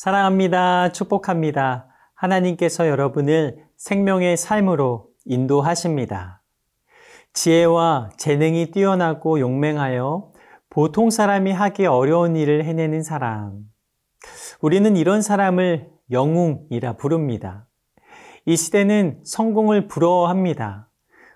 [0.00, 0.92] 사랑합니다.
[0.92, 1.86] 축복합니다.
[2.14, 6.42] 하나님께서 여러분을 생명의 삶으로 인도하십니다.
[7.34, 10.32] 지혜와 재능이 뛰어나고 용맹하여
[10.70, 13.58] 보통 사람이 하기 어려운 일을 해내는 사람.
[14.62, 17.66] 우리는 이런 사람을 영웅이라 부릅니다.
[18.46, 20.88] 이 시대는 성공을 부러워합니다.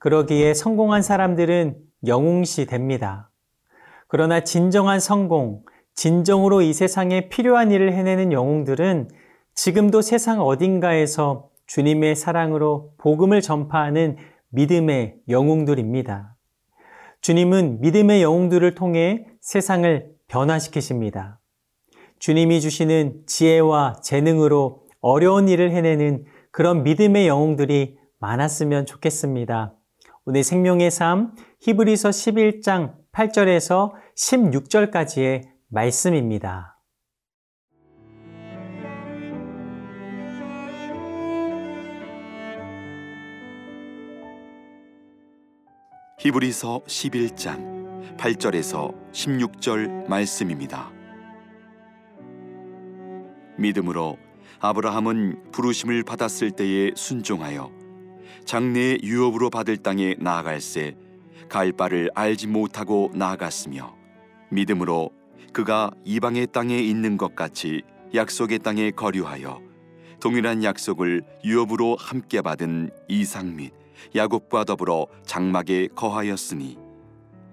[0.00, 1.76] 그러기에 성공한 사람들은
[2.08, 3.30] 영웅시 됩니다.
[4.08, 5.62] 그러나 진정한 성공,
[5.98, 9.08] 진정으로 이 세상에 필요한 일을 해내는 영웅들은
[9.54, 14.16] 지금도 세상 어딘가에서 주님의 사랑으로 복음을 전파하는
[14.50, 16.36] 믿음의 영웅들입니다.
[17.20, 21.40] 주님은 믿음의 영웅들을 통해 세상을 변화시키십니다.
[22.20, 29.74] 주님이 주시는 지혜와 재능으로 어려운 일을 해내는 그런 믿음의 영웅들이 많았으면 좋겠습니다.
[30.26, 36.80] 오늘 생명의 삶 히브리서 11장 8절에서 16절까지의 말씀입니다.
[46.20, 50.90] 히브리서 11장 8절에서 16절 말씀입니다.
[53.58, 54.16] 믿음으로
[54.60, 57.70] 아브라함은 부르심을 받았을 때에 순종하여
[58.46, 60.96] 장래의 유업으로 받을 땅에 나아갈새
[61.50, 63.94] 갈 바를 알지 못하고 나아갔으며
[64.50, 65.17] 믿음으로
[65.52, 67.82] 그가 이방의 땅에 있는 것 같이
[68.14, 69.60] 약속의 땅에 거류하여
[70.20, 73.72] 동일한 약속을 유업으로 함께 받은 이삭 및
[74.14, 76.78] 야곱과 더불어 장막에 거하였으니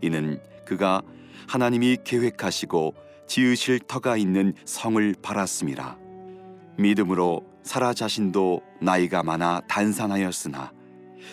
[0.00, 1.02] 이는 그가
[1.48, 2.94] 하나님이 계획하시고
[3.26, 5.98] 지으실 터가 있는 성을 바랐음이라.
[6.78, 10.72] 믿음으로 사라 자신도 나이가 많아 단산하였으나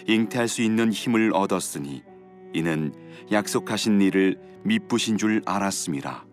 [0.07, 2.03] 잉태할 수 있는 힘을 얻었으니
[2.53, 2.93] 이는
[3.31, 6.28] 약속하신 일을 미쁘신 줄 알았음이라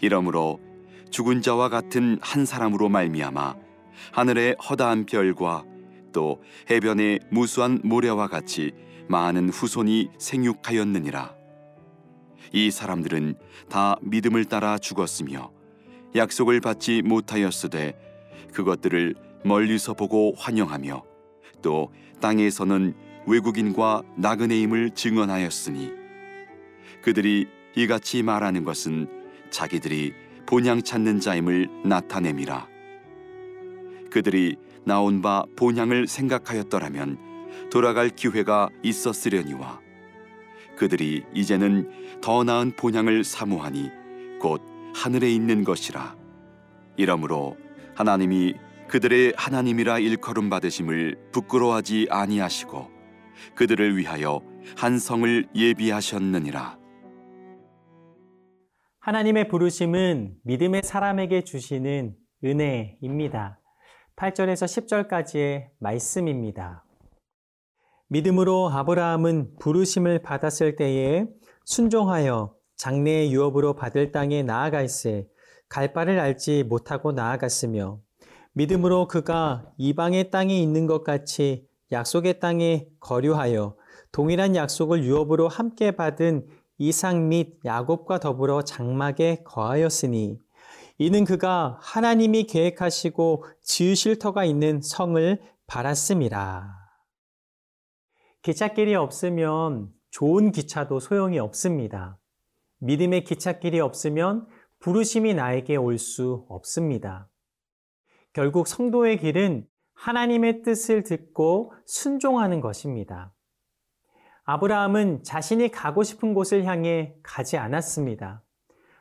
[0.00, 0.60] 이러므로
[1.10, 3.56] 죽은 자와 같은 한 사람으로 말미암아
[4.12, 5.64] 하늘의 허다한 별과
[6.12, 8.72] 또 해변의 무수한 모래와 같이
[9.08, 11.34] 많은 후손이 생육하였느니라.
[12.52, 13.34] 이 사람들은
[13.68, 15.50] 다 믿음을 따라 죽었으며
[16.14, 17.94] 약속을 받지 못하였으되
[18.52, 19.14] 그것들을
[19.44, 21.02] 멀리서 보고 환영하며
[21.62, 22.94] 또 땅에서는
[23.26, 25.92] 외국인과 나그네임을 증언하였으니
[27.02, 27.46] 그들이
[27.76, 29.15] 이같이 말하는 것은
[29.50, 30.12] 자기들이
[30.46, 32.68] 본향 찾는 자임을 나타냄이라.
[34.10, 37.18] 그들이 나온 바 본향을 생각하였더라면
[37.70, 39.80] 돌아갈 기회가 있었으려니와
[40.76, 43.90] 그들이 이제는 더 나은 본향을 사모하니
[44.40, 44.62] 곧
[44.94, 46.16] 하늘에 있는 것이라.
[46.96, 47.56] 이러므로
[47.94, 48.54] 하나님이
[48.88, 52.90] 그들의 하나님이라 일컬음 받으심을 부끄러워하지 아니하시고
[53.54, 54.40] 그들을 위하여
[54.76, 56.78] 한 성을 예비하셨느니라
[59.06, 63.60] 하나님의 부르심은 믿음의 사람에게 주시는 은혜입니다.
[64.16, 66.84] 8절에서 10절까지의 말씀입니다.
[68.08, 71.28] 믿음으로 아브라함은 부르심을 받았을 때에
[71.64, 75.28] 순종하여 장래의 유업으로 받을 땅에 나아갈새
[75.68, 78.00] 갈 바를 알지 못하고 나아갔으며
[78.54, 83.76] 믿음으로 그가 이방의 땅에 있는 것 같이 약속의 땅에 거류하여
[84.10, 90.38] 동일한 약속을 유업으로 함께 받은 이삭 및 야곱과 더불어 장막에 거하였으니
[90.98, 96.74] 이는 그가 하나님이 계획하시고 지으실 터가 있는 성을 바랐음이라.
[98.42, 102.18] 기찻길이 없으면 좋은 기차도 소용이 없습니다.
[102.78, 104.46] 믿음의 기찻길이 없으면
[104.78, 107.28] 부르심이 나에게 올 수 없습니다.
[108.32, 113.32] 결국 성도의 길은 하나님의 뜻을 듣고 순종하는 것입니다.
[114.48, 118.44] 아브라함은 자신이 가고 싶은 곳을 향해 가지 않았습니다.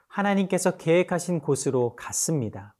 [0.08, 2.76] 하나님께서 계획하신 곳으로 갔습니다.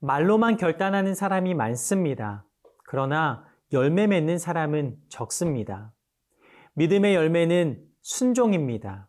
[0.00, 2.44] 말로만 결단하는 사람이 많습니다.
[2.84, 5.92] 그러나 열매 맺는 사람은 적습니다.
[6.74, 9.08] 믿음의 열매는 순종입니다.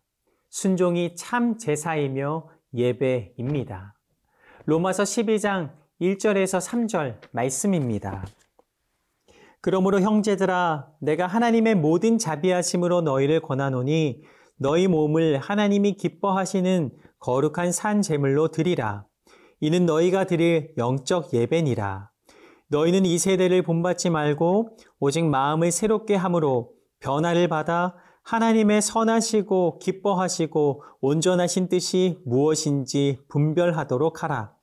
[0.49, 3.95] 순종이 참 제사이며 예배입니다.
[4.65, 8.23] 로마서 12장 1절에서 3절 말씀입니다.
[9.61, 14.23] 그러므로 형제들아 내가 하나님의 모든 자비하심으로 너희를 권하노니
[14.57, 19.05] 너희 몸을 하나님이 기뻐하시는 거룩한 산 제물로 드리라.
[19.59, 22.09] 이는 너희가 드릴 영적 예배니라.
[22.69, 31.69] 너희는 이 세대를 본받지 말고 오직 마음을 새롭게 함으로 변화를 받아 하나님의 선하시고 기뻐하시고 온전하신
[31.69, 34.53] 뜻이 무엇인지 분별하도록 하라.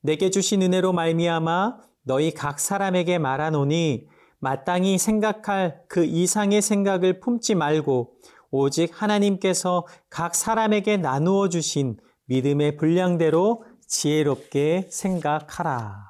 [0.00, 4.06] 내게 주신 은혜로 말미암아 너희 각 사람에게 말하노니
[4.40, 8.14] 마땅히 생각할 그 이상의 생각을 품지 말고
[8.50, 16.08] 오직 하나님께서 각 사람에게 나누어 주신 믿음의 분량대로 지혜롭게 생각하라.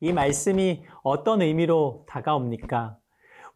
[0.00, 2.98] 이 말씀이 어떤 의미로 다가옵니까?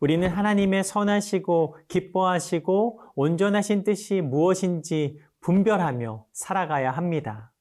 [0.00, 7.53] 우리는 하나님의 선하시고 기뻐하시고 온전하신 뜻이 무엇인지 분별하며 살아가야 합니다.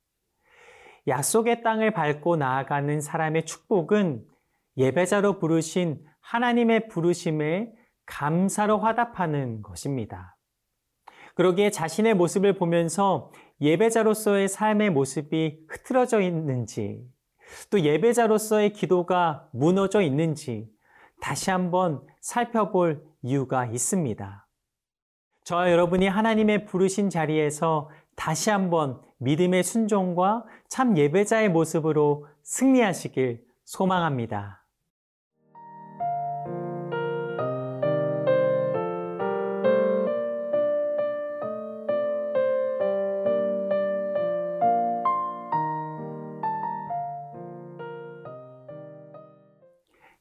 [1.08, 4.26] 약속의 땅을 밟고 나아가는 사람의 축복은
[4.80, 7.74] 예배자로 부르신 하나님의 부르심에
[8.06, 10.38] 감사로 화답하는 것입니다.
[11.36, 13.32] 그러기에 자신의 모습을 보면서
[13.62, 17.06] 예배자로서의 삶의 모습이 흐트러져 있는지,
[17.70, 20.70] 또 예배자로서의 기도가 무너져 있는지
[21.20, 24.48] 다시 한번 살펴볼 이유가 있습니다.
[25.44, 34.59] 저와 여러분이 하나님의 부르신 자리에서 다시 한번 믿음의 순종과 참 예배자의 모습으로 승리하시길 소망합니다.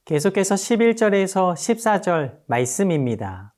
[0.09, 3.55] 계속해서 11절에서 14절 말씀입니다.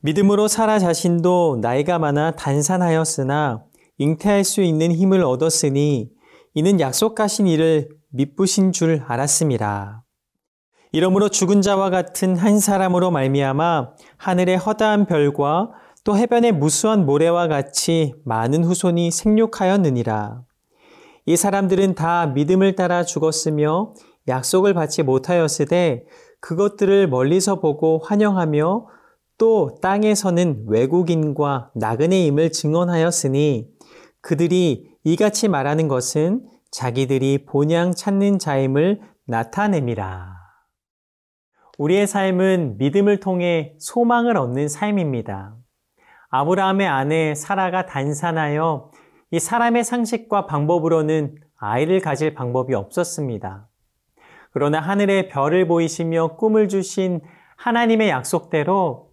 [0.00, 3.62] 믿음으로 사라 자신도 나이가 많아 단산하였으나
[3.98, 6.10] 잉태할 수 있는 힘을 얻었으니
[6.54, 10.02] 이는 약속하신 이를 믿부신 줄 알았습니다.
[10.90, 15.70] 이러므로 죽은 자와 같은 한 사람으로 말미암아 하늘의 허다한 별과
[16.02, 20.42] 또 해변의 무수한 모래와 같이 많은 후손이 생육하였느니라.
[21.26, 23.94] 이 사람들은 다 믿음을 따라 죽었으며
[24.30, 26.06] 약속을 받지 못하였으되
[26.40, 28.86] 그것들을 멀리서 보고 환영하며
[29.36, 33.68] 또 땅에서는 외국인과 나그네임을 증언하였으니
[34.20, 40.36] 그들이 이같이 말하는 것은 자기들이 본향 찾는 자임을 나타냄이라.
[41.78, 45.56] 우리의 삶은 믿음을 통해 소망을 얻는 삶입니다.
[46.28, 48.90] 아브라함의 아내 사라가 단산하여
[49.30, 53.69] 이 사람의 상식과 방법으로는 아이를 가질 방법이 없었습니다.
[54.52, 57.20] 그러나 하늘의 별을 보이시며 꿈을 주신
[57.56, 59.10] 하나님의 약속대로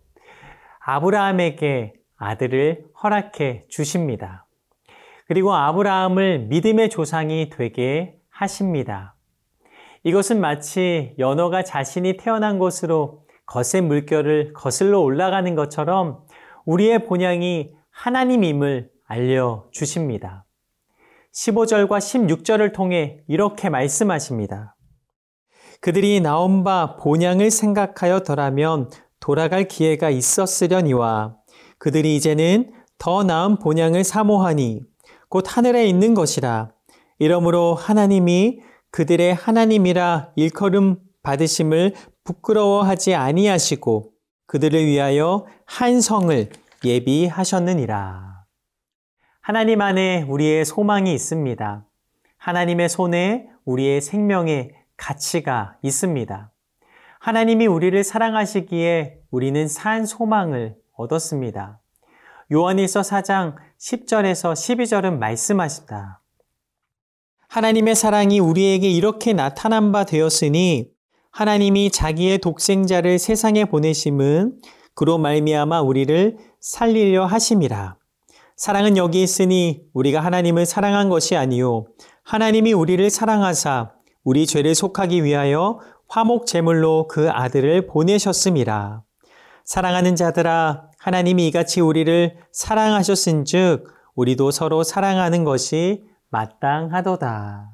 [0.79, 4.47] 아브라함에게 아들을 허락해 주십니다.
[5.27, 9.15] 그리고 아브라함을 믿음의 조상이 되게 하십니다.
[10.03, 16.25] 이것은 마치 연어가 자신이 태어난 곳으로 거센 물결을 거슬러 올라가는 것처럼
[16.65, 20.45] 우리의 본향이 하나님임을 알려주십니다.
[21.33, 24.76] 15절과 16절을 통해 이렇게 말씀하십니다.
[25.81, 28.89] 그들이 나온 바 본향을 생각하여 더라면
[29.19, 31.35] 돌아갈 기회가 있었으려니와
[31.77, 34.81] 그들이 이제는 더 나은 본향을 사모하니
[35.29, 36.71] 곧 하늘에 있는 것이라.
[37.19, 38.59] 이러므로 하나님이
[38.91, 44.11] 그들의 하나님이라 일컬음 받으심을 부끄러워하지 아니하시고
[44.47, 46.49] 그들을 위하여 한 성을
[46.83, 48.45] 예비하셨느니라.
[49.41, 51.85] 하나님 안에 우리의 소망이 있습니다.
[52.37, 56.51] 하나님의 손에 우리의 생명의 가치가 있습니다.
[57.19, 61.79] 하나님이 우리를 사랑하시기에 우리는 산 소망을 얻었습니다.
[62.51, 66.21] 요한일서 4장 10절에서 12절은 말씀하십니다.
[67.49, 70.89] 하나님의 사랑이 우리에게 이렇게 나타난 바 되었으니
[71.31, 74.59] 하나님이 자기의 독생자를 세상에 보내심은
[74.95, 77.97] 그로 말미암아 우리를 살리려 하심이라.
[78.55, 81.85] 사랑은 여기 있으니 우리가 하나님을 사랑한 것이 아니요
[82.23, 83.91] 하나님이 우리를 사랑하사
[84.27, 85.79] 우리 죄를 속하기 위하여
[86.09, 89.01] 화목 제물로 그 아들을 보내셨음이라.
[89.63, 97.69] 사랑하는 자들아 하나님이 이같이 우리를 사랑하셨은즉 우리도 서로 사랑하는 것이 마땅하도다.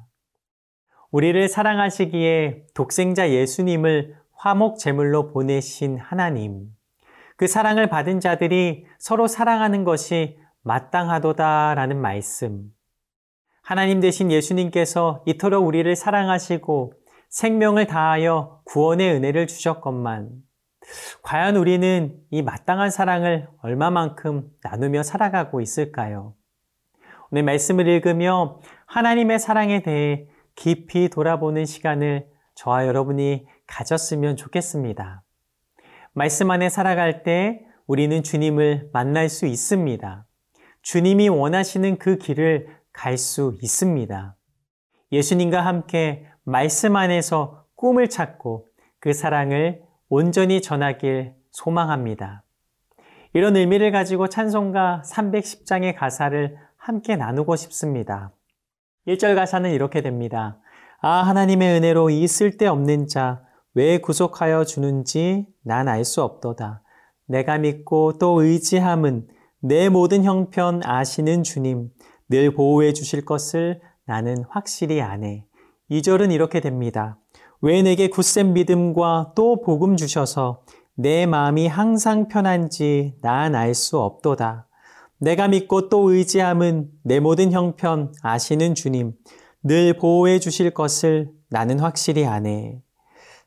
[1.10, 6.68] 우리를 사랑하시기에 독생자 예수님을 화목 제물로 보내신 하나님.
[7.36, 12.70] 그 사랑을 받은 자들이 서로 사랑하는 것이 마땅하도다라는 말씀.
[13.64, 16.92] 하나님 대신 예수님께서 이토록 우리를 사랑하시고
[17.30, 20.32] 생명을 다하여 구원의 은혜를 주셨건만
[21.22, 26.34] 과연 우리는 이 마땅한 사랑을 얼마만큼 나누며 살아가고 있을까요?
[27.30, 35.22] 오늘 말씀을 읽으며 하나님의 사랑에 대해 깊이 돌아보는 시간을 저와 여러분이 가졌으면 좋겠습니다.
[36.12, 40.26] 말씀 안에 살아갈 때 우리는 주님을 만날 수 있습니다.
[40.82, 44.36] 주님이 원하시는 그 길을 갈 수 있습니다.
[45.12, 48.68] 예수님과 함께 말씀 안에서 꿈을 찾고
[49.00, 52.42] 그 사랑을 온전히 전하길 소망합니다.
[53.34, 58.32] 이런 의미를 가지고 찬송가 310장의 가사를 함께 나누고 싶습니다.
[59.06, 60.58] 1절 가사는 이렇게 됩니다.
[61.00, 63.42] 아, 하나님의 은혜로 이 쓸데없는 자,
[63.74, 66.82] 왜 구속하여 주는지 난 알 수 없도다.
[67.26, 69.26] 내가 믿고 또 의지함은
[69.60, 71.90] 내 모든 형편 아시는 주님,
[72.34, 75.44] 늘 보호해 주실 것을 나는 확실히 아네.
[75.88, 77.16] 2절은 이렇게 됩니다.
[77.60, 80.62] 왜 내게 굳센 믿음과 또 복음 주셔서
[80.96, 84.66] 내 마음이 항상 편한지 난 알 수 없도다.
[85.18, 89.12] 내가 믿고 또 의지함은 내 모든 형편 아시는 주님,
[89.62, 92.82] 늘 보호해 주실 것을 나는 확실히 아네.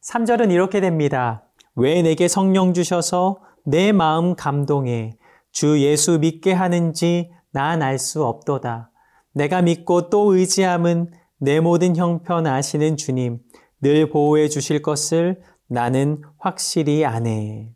[0.01, 1.43] 3절은 이렇게 됩니다.
[1.75, 5.17] 왜 내게 성령 주셔서 내 마음 감동해
[5.51, 8.91] 주 예수 믿게 하는지 난알수 없도다.
[9.33, 13.39] 내가 믿고 또 의지함은 내 모든 형편 아시는 주님,
[13.81, 17.73] 늘 보호해 주실 것을 나는 확실히 아네.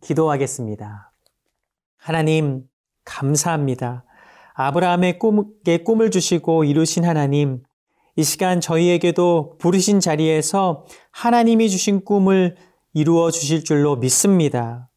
[0.00, 1.12] 기도하겠습니다.
[1.96, 2.62] 하나님,
[3.04, 4.04] 감사합니다.
[4.54, 7.64] 아브라함의 꿈에 꿈을 주시고 이루신 하나님,
[8.14, 12.56] 이 시간 저희에게도 부르신 자리에서 하나님이 주신 꿈을
[12.92, 14.89] 이루어 주실 줄로 믿습니다.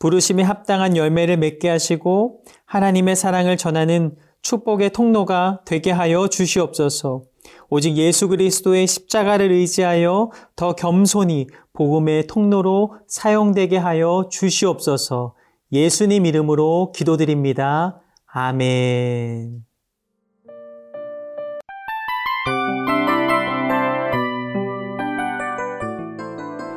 [0.00, 7.22] 부르심에 합당한 열매를 맺게 하시고 하나님의 사랑을 전하는 축복의 통로가 되게 하여 주시옵소서.
[7.68, 15.34] 오직 예수 그리스도의 십자가를 의지하여 더 겸손히 복음의 통로로 사용되게 하여 주시옵소서.
[15.72, 18.00] 예수님 이름으로 기도드립니다.
[18.26, 19.69] 아멘.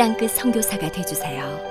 [0.00, 1.69] 땅끝 선교사가 되주세요.